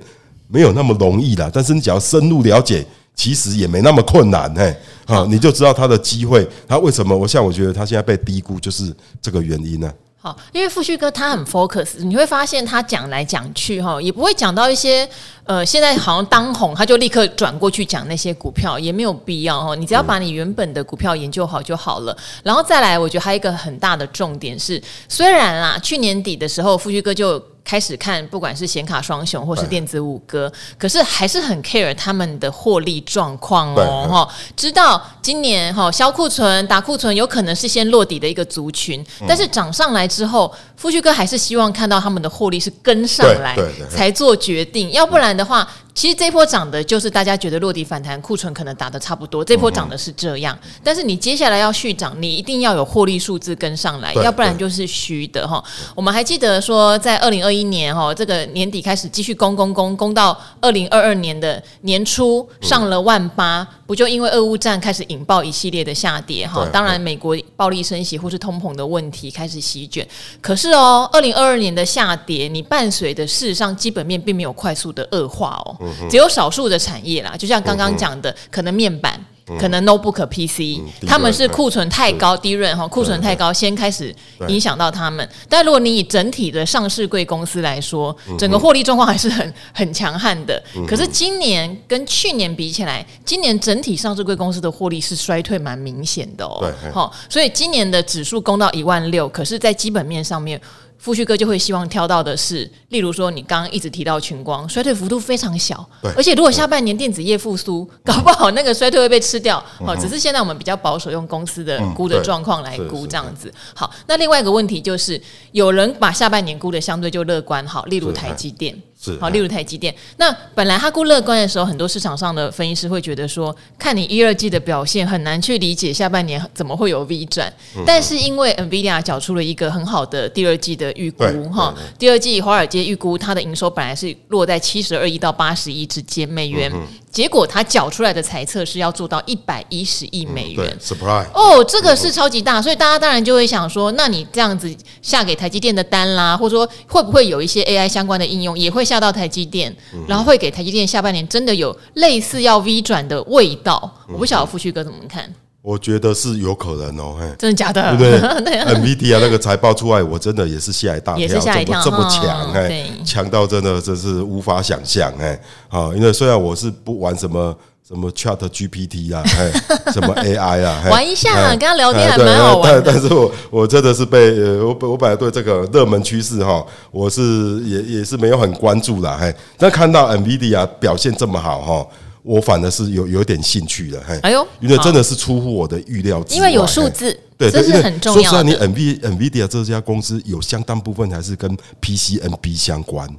[0.48, 7.16] 没有那么容易啦，但是你只要深入了解，其实也没那么困难，嘿，好，你就知道它的机会，它为什么？
[7.16, 9.94] 我像我觉得它现在被低估，就是这个原因呢。
[10.28, 15.08] 好，因为富旭哥他很 focus，你会发现他讲来讲去哈，也不会讲到一些
[15.46, 19.74] 呃，现在好像当红，他就立刻转过去讲那些股票，也没有必要哈。
[19.74, 22.18] 你只要把你原本的股票研究好就好了。
[22.44, 27.42] 然后再来，我觉得还有一个很大的重点是，虽然啦，去年底的时候，富旭哥就。
[27.68, 43.58] 开始看，不管是显卡双雄或是电子五哥，可是还是很 care 他们的获利状况哦，哈，知道今年哈销库存、打库存有可能是先落底的一个族群，但是涨上来之后，富旭哥还是希望看到他们的获利是跟上来
[43.90, 45.68] 才做决定，要不然的话。
[45.98, 49.44] 其实这波涨的就是大家觉得落地反弹，库存可能打的差不多。
[49.44, 55.64] 这波涨的是这样，但是你接下来要续涨，你一定要有获利数字跟上来，要不然就是虚的哈。
[55.96, 66.64] 我们还记得说，在二零二一年哈，这个年底开始继续攻攻攻攻到二零二二年的年初上了万八，不就因为俄乌战开始引爆一系列的下跌哈？
[66.72, 70.08] 当然，美国暴力升息或是通膨的问题开始席卷。
[70.40, 75.87] 可是哦，二零二二年的下跌，你伴随的事实上基本面并没有快速的恶化哦。
[76.10, 79.20] 只有少数的产业啦，就像刚刚讲的，可能面板，
[79.60, 84.14] 可能 notebook PC，他们是库存太高，低润哈，库存太高，先开始
[84.48, 85.28] 影响到他们。
[85.48, 90.62] 但如果你以整体的上市贵公司来说，整个获利状况还是很很强悍的。
[90.88, 96.74] 可是今年跟去年比起来，今年整体上市贵公司的获利是衰退蛮明显的哦。
[96.94, 100.60] 好，所以今年的指数攻到一万六，可是，在基本面上面。
[100.98, 109.64] 富旭哥就会希望挑到的是，例如说你刚刚一直提到群光衰退幅度非常小，而且如果下半年电子业复苏，搞不好那个衰退会被吃掉。
[109.86, 113.54] 好，只是现在我们比较保守，用公司的估的状况来估这样子。
[113.74, 118.76] 好，那另外一个问题就是，有人把下半年估的相对就乐观，好，例如台积电。
[119.20, 127.52] 好，例如台积电，那本来他估乐观的时候，很多市场上的分析师会觉得说，看你一二季的表现，很难去理解下半年怎么会有 V 转。
[127.86, 136.72] 但是因为 NVIDIA 缴出了一个很好的第二季的预估，哈，第二季华尔街预估它的营收本来是落在七十二亿到八十亿之间美元。
[137.18, 149.76] 结果他缴出来的财测是要做到一百一十亿美元，surprise 哦，这个是超级大，所以大家当然就会想说，那你这样子下给台积电的单啦，或者说会不会有一些 AI 相关的应用也会下到台积电，
[150.08, 153.92] 然后会给台积电下半年真的有类似要 V 转的味道？
[154.10, 155.34] 我不晓得富旭哥怎么看。
[155.68, 157.94] 我觉得是有可能哦，嘿，真的假的？
[157.98, 158.58] 对不对？
[158.74, 162.54] NVIDIA 那个财报出来，我真的也是吓一大跳，也是吓一跳，怎么这么强？
[162.54, 167.54] 哎，强到真的真是无法想象，哎，啊，因为虽然我是不玩什么
[167.86, 169.52] 什么 Chat GPT 啊，哎，
[169.92, 172.82] 什么 AI 啊，玩一下，跟他聊天还蛮好玩。
[172.86, 181.88] 但但是我我真的是被我我本来对这个热门趋势哈，我是也也是没有很关注啦，嘿，但看到 NVIDIA 表现这么好哈。
[182.28, 188.30] 我反而是有有点兴趣的，嘿，哎呦，因为真的是出乎我的预料之外，因为有数字，对，这是很重要的。
[188.30, 193.10] 说实话，你 NV NVIDIA 这家公司有相当部分还是跟 PCNB 相关，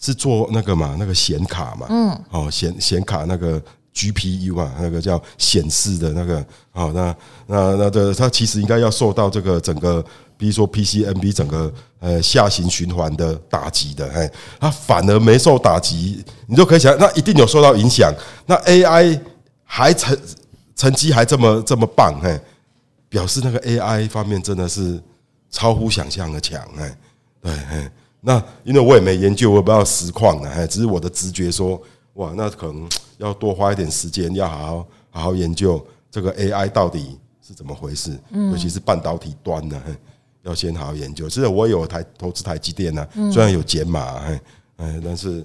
[0.00, 3.62] 是做那个嘛，那个显卡嘛，嗯，哦，显显卡那个
[3.94, 6.42] GPU 啊，那个叫显示的那个，
[6.72, 7.14] 哦，那
[7.46, 10.02] 那那的，它其实应该要受到这个整个。
[10.42, 14.28] 比如说 PCNB 整个呃下行循环的打击的，哎，
[14.58, 18.12] 它反而没受打击，你就可以想，那一定有受到影响。
[18.44, 19.20] 那 AI
[19.62, 20.18] 还成
[20.74, 22.40] 成绩还这么这么棒，哎，
[23.08, 25.00] 表示那个 AI 方面真的是
[25.48, 26.98] 超乎想象的强，哎，
[27.40, 31.80] 对，哎，那因为我也没研究，我也不知道实况的，哎，只是我的直觉说，
[32.14, 38.18] 哇，那可能要多花一点时间，要好好好好研究这个 AI 到底是怎么回事，
[38.50, 39.80] 尤其是半导体端的。
[40.42, 41.28] 要先好好研究。
[41.28, 44.40] 其实我有台投资台积电呢，虽然有减码，哎
[44.76, 45.44] 哎，但是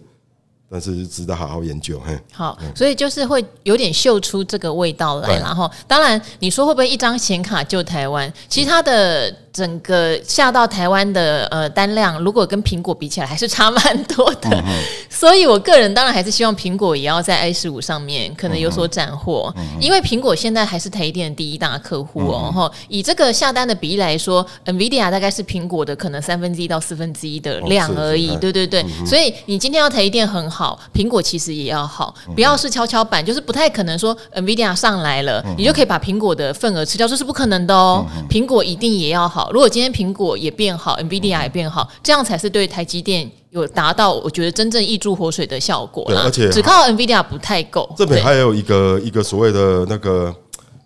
[0.70, 2.00] 但是值得好好研究。
[2.00, 5.40] 嘿，好，所以就是会有点嗅出这个味道来。
[5.40, 8.32] 然后，当然你说会不会一张显卡救台湾？
[8.50, 9.36] 其他的。
[9.58, 14.50] 整个下到台湾的呃单量，如果跟苹果比起来，还是差蛮多的。
[14.52, 14.64] 嗯、
[15.10, 22.52] 所以，我个人当然还是希望苹果也要在 i 十五上面可能有所斩获，嗯、因为苹果现在还是台积电的第一大客户哦。
[22.54, 28.30] 哈、嗯，以这个下单的比例来说，NVIDIA 大概是苹果的可能三分之一到四分之一的量而已。
[28.30, 38.06] 哦、对对对，嗯、所以你今天要台积电很好，苹果其实也要好，不要是跷跷板，就是不太可能说 NVIDIA 上来了，嗯、你就可以把苹果的份额吃掉，这是不可能的哦。
[38.30, 39.47] 苹、果一定也要好。
[39.52, 46.06] 如果今天苹果也变好，NVIDIA 也变好，这样才是对台积电有达到我觉得真正挹注活水的效果。
[46.10, 47.94] 而且只靠 NVIDIA 不太够。
[47.98, 50.36] 这边还有一个一个所谓的那个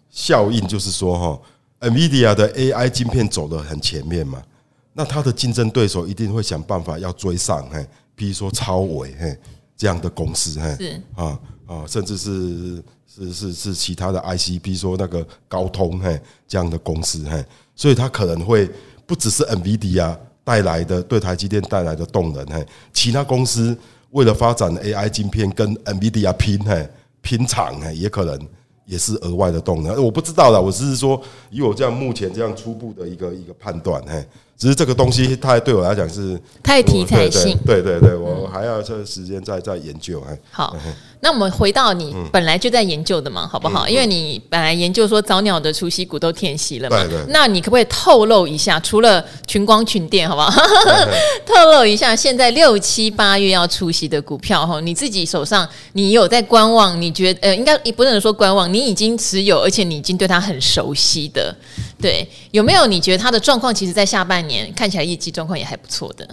[0.10, 1.42] 效应，就是说哈
[1.88, 4.42] ，NVIDIA 的 AI 晶片走得很前面嘛，
[4.94, 9.38] 那它的竞争对手一定会想办法要追上，嘿，比如说超伟嘿
[9.76, 11.02] 这样的公司，嘿，是。
[11.16, 17.44] 啊啊，甚至是是是是其他的 IC，比如说那个高通嘿这样的公司，嘿，
[17.76, 18.70] 所以它可能会。
[19.04, 23.78] 不只是 NVIDIA 带来的对台积电带来的动能，嘿，其他公司
[24.12, 26.88] 为了发展 AI 晶片跟 NVIDIA 拼，嘿，
[27.22, 28.40] 拼厂，嘿，也可能
[28.86, 30.02] 也是额外的动能。
[30.02, 34.26] 我不知道啦，我只是说以我这样目前这样初步的一个一个判断，嘿。
[34.58, 37.58] 只是这个东西，它对我来讲是太题材性。
[37.66, 40.24] 对对对，我还要这个时间再再研究。
[40.52, 40.78] 好，
[41.22, 43.88] 那我们回到你本来就在研究的嘛，好不好？
[43.88, 46.98] 因为你本来研究说早鸟的除夕股都填息了嘛。
[47.30, 50.52] 那你可不可以透露一下，除了群光群电，好不好？
[51.46, 57.00] 透露一下，现在六七八月要出席的股票哈，你自己手上你有在观望？
[57.02, 61.56] 你觉得呃，应该也不能说观望，你已经持有，而且你已经对它很熟悉的，
[62.02, 62.88] 对，有没有？
[62.88, 64.72] 你觉得它的状况，其实在下半年。
[64.76, 66.28] 看起来业绩状况也还不错的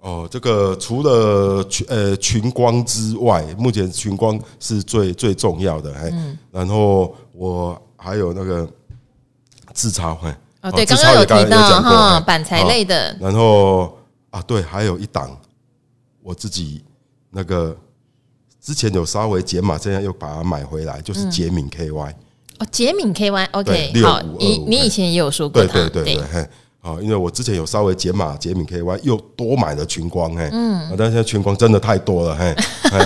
[0.00, 0.28] 哦。
[0.30, 5.92] 这个除了群呃群光之外，目前群光是最最重要的。
[6.12, 8.68] 嗯，然后我还有那个
[9.72, 13.16] 自嘲，哎，哦，对，刚刚有提到哈，板材类的。
[13.20, 13.96] 然后
[14.30, 15.36] 啊，对，还有一档
[16.22, 16.82] 我自己
[17.30, 17.76] 那个
[18.60, 22.14] 之前有稍微解码，现在又把它买回来，就是杰敏 KY。
[22.58, 26.48] 哦，捷敏 KY，OK，好，你你以前也有说过，对对对对。
[26.82, 32.54] 啊，因为我之前有稍微解码解敏 KY，又多买了群光，嘿，嗯，但是现在群光真的太多了，嘿，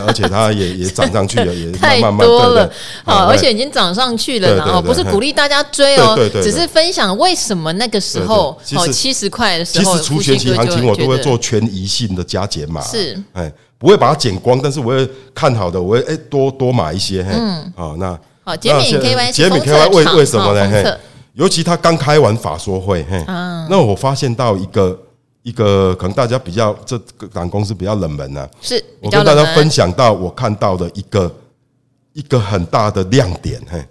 [0.07, 2.71] 而且它也也涨上去了，也 太多了，
[3.05, 20.71] 好，而且已经涨上去了，然后不是鼓励大家追哦，只是分享为什么那个时候哦七十块的时候，其实除学期行情我都会做权益性的加减码，是，哎，不会把它减光，但是我会看好的，我会哎多多买一些，嗯，好，那好捷敏 KY，解敏 KY 为为什么呢？
[20.71, 20.97] 嘿。
[21.35, 24.99] 尤其他刚开完法说会，嘿，那我发现到一个
[25.43, 31.35] 一个可能大家比较这个港公司比较冷门呢，是我跟大家分享到我看到的一个
[32.13, 33.85] 一个很大的亮点，嘿，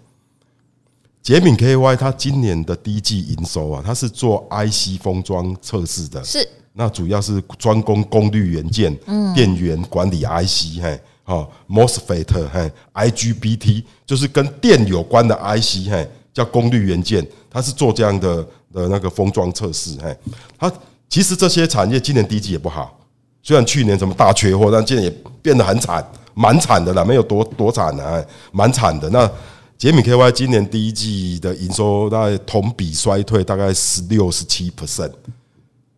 [1.22, 6.48] 杰敏 KY 他今年的第一季营收啊，他是做 IC 封装测试的，是。
[6.76, 8.98] 那主要是专攻功率元件、
[9.36, 16.10] 电源管理 IC，嘿，好 MOSFET，嘿，IGBT 就是跟电有关的 IC，嘿。
[16.34, 18.44] 叫功率元件，它是做这样的
[18.74, 20.18] 的那个封装测试，嘿，
[20.58, 20.72] 它
[21.08, 23.00] 其实这些产业今年第一季也不好，
[23.44, 29.08] 虽然去年什么大缺货，但今年也变得很惨，蛮惨的啦，没有多多惨的，蛮惨的。
[29.12, 29.32] 那
[29.78, 35.12] 杰米 KY 今年第一季的营收大概同比衰退大概十六十七 percent，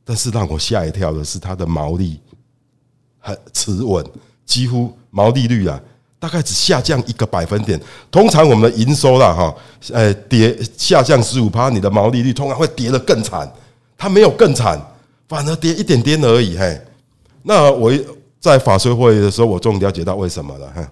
[0.04, 2.20] 但是让我吓一跳的是它的毛利
[3.20, 4.06] 很持稳，
[4.46, 5.80] 几乎毛利率啊。
[6.26, 7.80] 大概只下降一个百分点。
[8.10, 9.56] 通常我们的营收啦，哈，
[9.94, 13.48] 呃，跌下降十五趴，你的毛利率通常会跌得更惨。
[13.96, 14.82] 它没有更惨，
[15.30, 16.58] 反而跌一点点而已。
[16.58, 16.82] 嘿，
[17.44, 17.94] 那我
[18.40, 20.66] 在法说会的时候，我终于了解到为什么了。
[20.76, 20.90] 哈，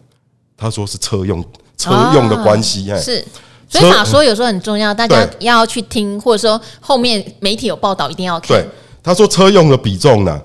[0.55, 1.43] 他说是车用
[1.77, 2.85] 车用的关系。
[2.99, 3.25] 是，
[3.67, 8.49] 所以法说有时候很重要，大家要去听，或者说后面媒体有报道一定要看。
[8.49, 8.67] 对，
[9.01, 10.39] 他说车用的比重呢，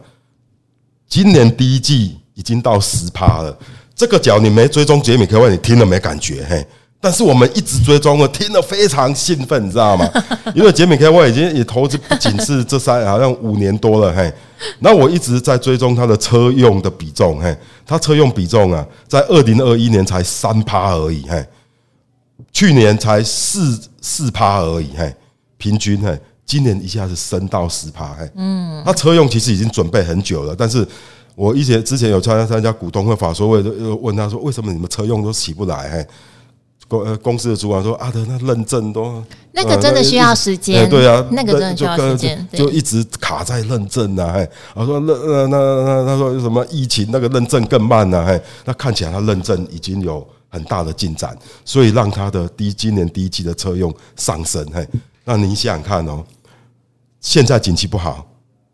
[1.07, 3.55] 今年第一季已经到十趴了。
[3.99, 6.65] 这个脚你没追踪捷敏 KY，你听了没感觉嘿？
[7.01, 10.09] 但是我们一直追踪了，听了非常兴奋，你知道吗？
[10.55, 14.33] 因为捷敏 KY 已经也投资不仅是这三，好像五年多了嘿。
[14.79, 21.45] 那我一直在追踪它的车用的比重嘿，它车用比重啊，在二零二一年才三趴而已嘿，
[22.53, 25.13] 去年才四四趴而已嘿，
[25.57, 28.31] 平均嘿，今年一下子升到十趴嘿。
[28.37, 30.87] 嗯，它车用其实已经准备很久了，但是。
[31.39, 36.07] 我以前之前有参加参加股东会法说会，就问他说：“为什么你们车用都起不来？”嘿，
[36.89, 39.23] 公呃公司的主管说：“啊，的那认证都
[39.53, 54.69] 那个真的需要时间，对啊，那个真的需要时间，就一直卡在认证呐。”嘿，我说：“那那那那他说什么疫情那个认证更慢呢？”嘿，那看起来他认证已经有很大的进展，所以让他的第一今年第一季的车用上升。
[54.75, 54.85] 嘿，
[55.25, 56.25] 那您想想看哦，
[57.21, 58.27] 现在景气不好，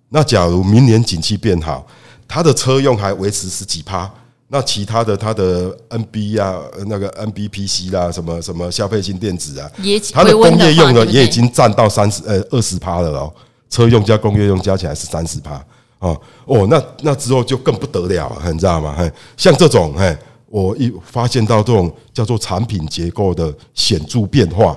[0.08, 1.86] 那假如明年景气变好。
[2.34, 4.12] 它的车用还维持十几趴，
[4.48, 9.70] 那其他的它的 NB 啊，那个 NBPC 啦，什么什么消费性电子啊，
[10.12, 13.32] 它的工业用的也已经占到三十呃二十趴了哦，
[13.70, 15.64] 车用加工业用加起来是三十趴
[16.00, 18.96] 哦哦，那那之后就更不得了了，你知道吗？
[19.36, 20.18] 像这种嘿，
[20.48, 24.76] 我一发现到这种叫做产品结构的显著变化，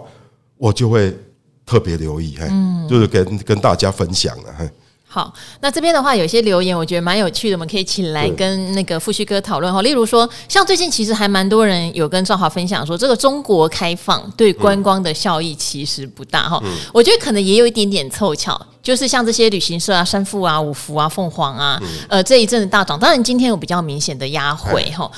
[0.60, 1.12] 我就会
[1.66, 2.48] 特别留意，嘿，
[2.88, 4.70] 就是跟跟大家分享了，嘿。
[5.10, 9.82] 好，那这边的话有一些留言，我觉得蛮有趣的，我们可以请来跟那个富旭哥讨论哈。
[9.82, 16.62] 例如说，像最近其实还蛮多人有跟赵华分享说，这个中国开放对观光的效益其实不大哈。
[16.94, 25.10] 我觉得可能也有一点点凑巧，就是像这些旅行社啊、山富啊、五福啊、凤凰啊，呃，这一阵子大涨，当然今天有比较明显的压回哈。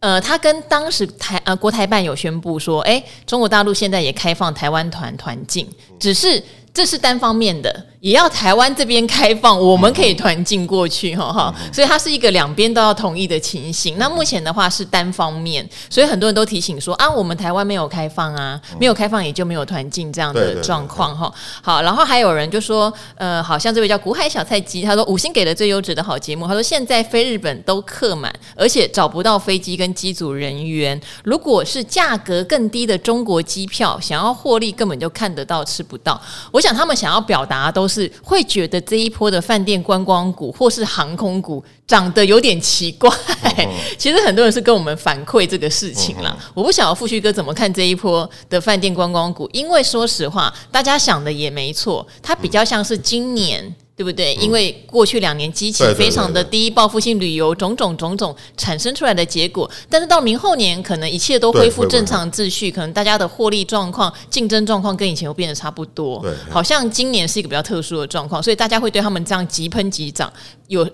[0.00, 5.64] 呃，他跟当时台呃国台办有宣布说，哎，中国大陆现在也开放台湾团团进，
[6.00, 6.42] 只是。
[6.78, 11.74] 这是单方面的，也要台湾这边开放，我们可以团进过去，哈哈、嗯。
[11.74, 13.98] 所以它是一个两边都要同意的情形。
[13.98, 21.34] 那目前的话是单方面，所以很多人都提醒说啊，我们台湾没有开放啊，没有开放也就没有团进这样的状况哈。
[21.60, 31.00] 好，然后还有人就说，呃，好像这位叫古海小菜鸡，他说五星给的最优质的好节目，他说现在飞日本都客满，而且找不到飞机跟机组人员。
[31.24, 36.20] 如果是价格更低的中国机票，想要获利根本就看得到吃不到。
[36.52, 36.67] 我想。
[36.74, 43.10] 他们想要表达都是会觉得这一波的饭店观光股或是航空股长得有点奇怪。
[43.98, 46.36] 其实很多人是跟我们反馈这个事情啦。
[46.54, 53.74] 我不晓得富旭哥怎么看这一波的饭店观光股，因为说实话，大家想的也没错，它比较像是今年。
[53.98, 54.32] 对不对？
[54.36, 66.20] 因为过去两年基期非常的低，报复性旅游种种种种产生出来的结果，但是到明后年可能一切都恢复正常秩序，可能大家的获利状况、竞争状况跟以前又变得差不多。
[66.20, 70.32] 对，好像今年是一个比较特殊的状况，所以大家会对他们这样急喷急涨
[70.68, 70.88] 有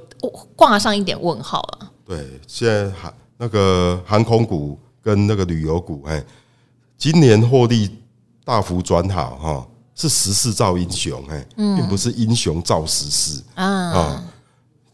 [0.56, 1.90] 挂上一点问号了。
[2.06, 6.24] 对，现在航那个航空股跟那个旅游股，哎，
[6.96, 7.90] 今年获利
[8.46, 9.66] 大幅转好哈。
[9.94, 14.24] 是时势造英雄，哎，并不是英雄造时势啊。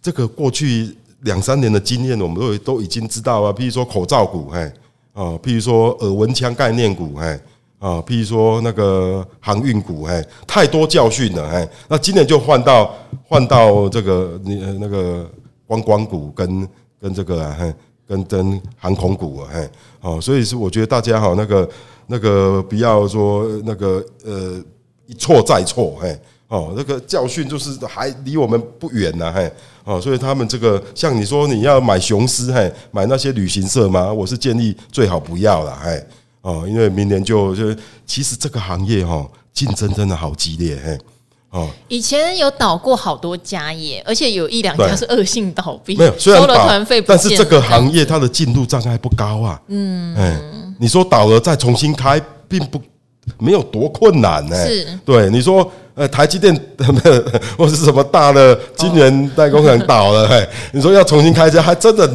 [0.03, 3.53] 这个过去两三年的经验，我们都都已经知道啊。
[3.53, 4.73] 譬如说口罩股，哎，
[5.15, 7.41] 啊，譬如说耳闻枪概念股，哎，
[7.79, 11.69] 啊，譬如说那个航运股，哎，太多教训了，哎。
[11.89, 12.95] 那今年就换到
[13.27, 15.31] 换到这个你那个
[15.67, 16.69] 观光股跟
[17.01, 17.75] 跟这个，哎，
[18.07, 19.71] 跟跟航空股，哎，
[20.03, 21.69] 哦，所以是我觉得大家哈，那个
[22.07, 24.63] 那个不要说那个呃。
[25.11, 29.51] 一错再错，嘿，哦，那个教训就是还离我们不远呢，嘿，
[29.83, 34.13] 哦，所以他们这个像你说你要买雄狮，嘿，买那些旅行社吗？
[34.13, 36.07] 我是建议最好不要了，嘿，
[36.43, 37.75] 哦，因为明年就就
[38.07, 40.97] 其实这个行业哈竞争真的好激烈，嘿，
[41.51, 50.41] 哦，以前有倒过好多家业，而且有一两家是恶性倒闭，没有，虽然收了团费，但是这个行业它的进度障碍不高啊，嗯，哎，
[50.79, 52.81] 你说倒了再重新开，并不。
[53.39, 56.55] 没有多困难呢、欸，是对你说，呃，台积电
[57.59, 62.09] 或是什么大的晶圆代工厂倒了，嘿，你说要重新开一家，还真的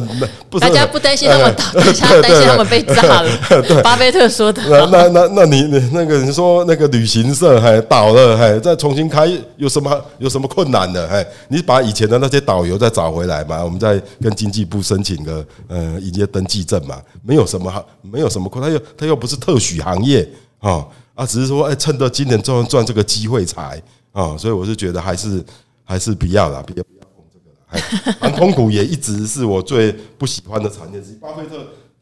[0.50, 0.58] 不。
[0.58, 3.28] 大家不担心他们倒，大家 担心他们被炸了。
[3.62, 4.62] 对，巴菲特说的。
[4.66, 11.06] 那那那那你你那个你说那个旅行社还倒了，还再重新开有什么有什么困难的？
[11.08, 20.26] 哎，你把以前的那些导游再找回来嘛，我们再跟经济部申请个呃营业登记证嘛，没有什么没有什么困难，他又他又不是特许行业
[20.60, 20.84] 啊。
[21.16, 25.42] 啊，只是说，哎，趁着今年赚赚这个机会财啊，所以我是觉得还是
[25.82, 28.16] 还是不要了，不要碰这个了。
[28.20, 31.14] 航空股也一直是我最不喜欢的产业之一。
[31.14, 31.56] 巴菲特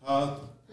[0.05, 0.31] 他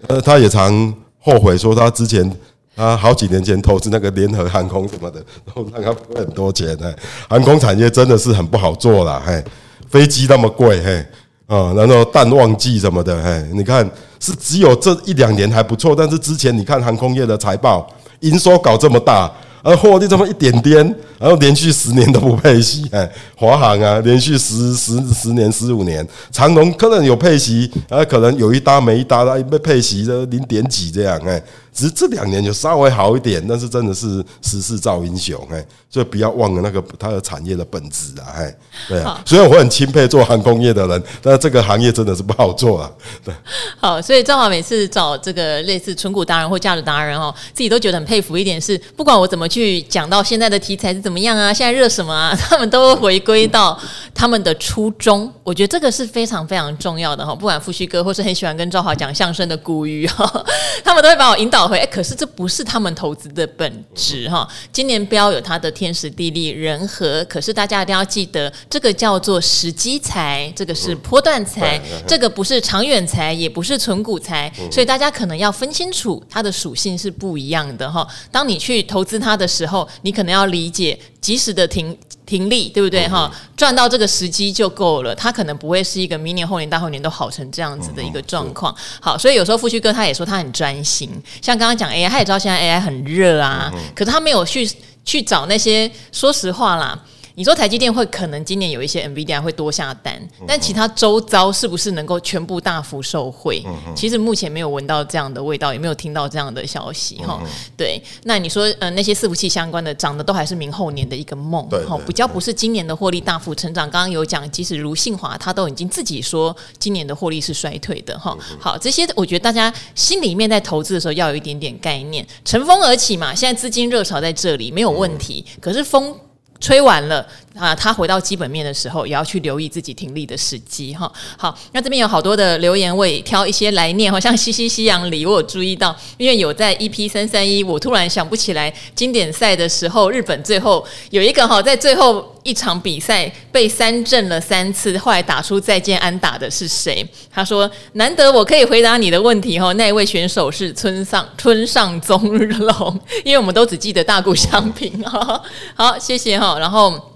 [0.07, 2.35] 呃，他也常后悔说，他之前
[2.75, 6.75] 他好几年前投资那个联合航空什么的，然后让他亏很多钱。
[6.81, 6.95] 哎，
[7.29, 9.43] 航空产业真的是很不好做了，嘿，
[9.87, 11.05] 飞机那么贵，嘿
[11.45, 13.87] 啊，然后淡旺季什么的，嘿，你看
[14.19, 17.87] 是只有这一两年还不错，但是之前你看航空业的财报。
[18.21, 20.77] 营收搞这么大，而获利这么一点点，
[21.19, 31.41] 然后连续十年都不配息，哎，华航啊，连续十十十年十五年，长隆可能有配息，然后，可能有一搭没一搭的，被配息的零点几这样，哎。
[31.73, 38.55] 只是这两年就稍微好一点，但是真的是时势造英雄，哎，所以不要忘了那个它的产业的本质啊，哎，
[38.89, 39.21] 对啊。
[39.25, 42.91] 虽然我很钦佩做航空业的人，但这个行业真的是不好做啊。
[43.23, 43.33] 对，
[43.79, 53.79] 好，所以正好每次找这个类似存股达人或价值达人哦，自己都觉得很佩服一点是，不管我怎么去讲到现在的题材是怎么样啊，现在热什么啊， 他们都回归到
[54.13, 55.31] 他们的初衷。
[55.41, 60.45] 我觉得这个是非常非常重要的哈，不管富旭哥或是很喜欢跟赵华讲相声的古鱼哈，
[60.83, 61.60] 他们都会把我引导。
[61.67, 64.47] 哎，可是这不是他们投资的本质哈。
[64.71, 78.07] 今年标有它的天时地利人和，可是大家一定要记得，这个叫做时机财，这个是波段财，这个不是长远财，也不是存股财，所以大家可能要分清楚它的属性是不一样的哈。
[78.31, 81.97] 当你去投资它的时候，你可能要理解及时的停。
[82.23, 83.29] 停利对不对哈？
[83.57, 88.73] 赚到这个时机就够了，它可能不会是一个明年、后年、大后年都好成这样子的一个状况。
[89.01, 91.09] 好，所以有时候富旭哥他也说他很专心，
[91.41, 94.69] 像刚刚讲 AI，他也知道现在 AI 很热啊，可是他没有去
[95.03, 96.99] 去找那些，说实话啦。
[97.35, 103.63] 你说台积电会可能今年有一些 NVIDIA 会多下单，但其他周遭是不是能够全部大幅受惠？
[103.95, 107.41] 其实目前没有闻到这样的味道，也没有听到这样的消息哈。
[107.77, 113.89] 对，那你说呃那些伺服器相关的涨的都还是明后年的一个梦哈，比较不是今年的获利大幅成长。
[113.89, 118.37] 刚刚有讲，即使如信华他都已经自己说今年的获利是衰退的哈。
[118.59, 123.33] 好，这些我觉得大家心里面在投资的时候要有一点点概念，乘风而起嘛。
[123.33, 126.15] 现在资金热潮在这里没有问题，可是风。
[126.61, 131.11] 吹完了啊，他回到基本面的时候，也要去留意自己停利的时机哈。
[131.37, 147.05] 好，那这边有好多的留言，我也挑一些来念，好像西西西洋里，我有注意到，因为有在 EP 三三一，我突然想不起来经典赛的时候，日本最后有一个哈，在最后一场比赛被三振了三次，后来打出再见安打的是谁？
[147.29, 155.41] 他说难得我可以回答你的问题哈，那一位选手是村上村上宗隆，因为我们都只记得大谷翔平哈。
[155.75, 156.57] 好，谢谢哈。
[156.57, 157.10] 然后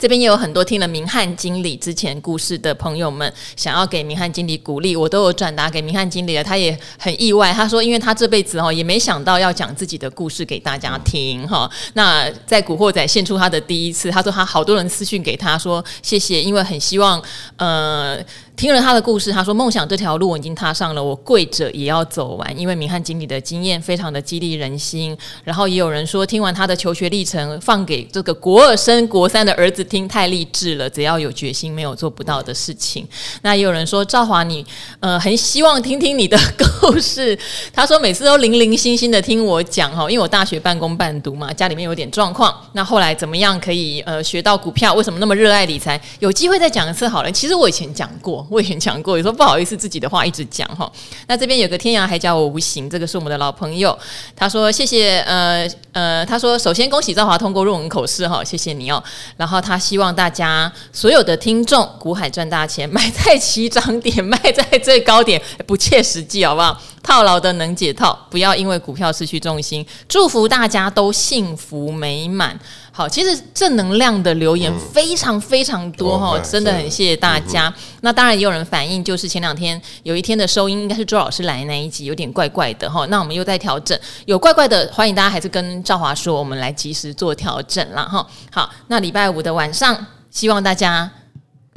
[0.00, 6.42] 这边也有很多听了明翰经理之前故事的朋友们，想要给明翰经理鼓励，我都有转达给明翰经理了。
[6.42, 11.70] 他也很意外，他说，因为他这辈子哈也没想到要讲自己的故事给大家听哈。
[11.92, 17.22] 那在古惑仔献出他的第一次，他说他好多人私讯给他说谢谢，因为很希望
[17.58, 18.18] 呃。
[18.60, 22.58] 听了他的故事，他说：“梦想这条路我已经踏上了，我跪着也要走完。
[22.58, 25.16] 因为明翰经理的经验非常的激励人心。
[25.42, 30.90] 然后也有人说，听完他的求学历程，放给这个国二升国三的儿子听，太励志了。
[30.90, 33.08] 只要有决心，没有做不到的事情。
[33.40, 34.62] 那也有人说，赵华你
[35.00, 36.38] 呃很希望听听你的
[36.82, 37.38] 故事。
[37.72, 42.54] 他说每次都零零星星的听我讲哈，因为我大学半工半读嘛，家里面有点状况。
[42.74, 44.92] 那后来怎么样可以呃学到股票？
[44.92, 45.98] 为什么那么热爱理财？
[46.18, 47.32] 有机会再讲一次好了。
[47.32, 50.90] 其实我以前讲过。”我以前讲过，有时候不好意思自己的话一直讲哈。
[51.28, 53.96] 那这边有个天涯海角我无形，这个是我们的老朋友。
[54.34, 59.02] 他说谢谢，呃呃，他说首先恭喜赵华通过论文口试哈，谢谢你哦。
[59.36, 66.76] 然后他希望大家所有的听众股海赚大钱，买在起涨点，卖在最高点， 不切实际好不好？
[67.02, 69.86] 套牢的能解套，不要因为股票失去重心。
[70.06, 72.58] 祝福大家都幸福美满。
[72.92, 77.68] 好，其实正能量的留言非常非常多哈，嗯、真的很谢谢大家。
[77.68, 83.06] 嗯、那当然也有人反映，就是前两天有一天的收音应该是周老师来那一集有点怪怪的哈。
[83.06, 88.26] 那我们又在调整，有怪怪的，欢迎大家还是跟赵华说，我们来及时做调整了哈。
[88.50, 91.10] 好，那礼拜五的晚上，希望大家。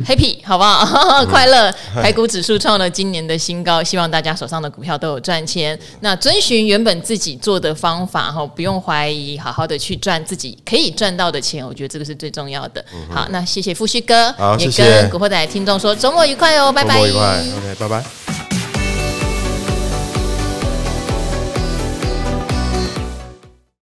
[0.05, 1.21] Happy 好不好？
[1.21, 1.73] 嗯、 快乐！
[1.95, 5.77] 台股指数创了今年的新高，希望大家手上的股票都有赚钱。
[6.01, 12.83] 那遵循原本自己做的方法哈，不用怀疑，好好的去赚自己可以赚到的钱，我觉得这个是最重要的。
[13.09, 16.95] 好，那谢谢富旭哥，也跟古惑仔听众说周末愉快哦，拜拜。
[16.95, 18.22] 周末愉快，OK，拜拜。